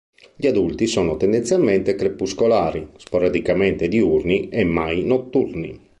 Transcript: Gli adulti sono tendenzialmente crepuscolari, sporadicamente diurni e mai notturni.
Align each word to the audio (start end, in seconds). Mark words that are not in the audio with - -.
Gli 0.35 0.47
adulti 0.47 0.87
sono 0.87 1.15
tendenzialmente 1.15 1.93
crepuscolari, 1.93 2.87
sporadicamente 2.97 3.87
diurni 3.87 4.49
e 4.49 4.63
mai 4.63 5.03
notturni. 5.03 5.79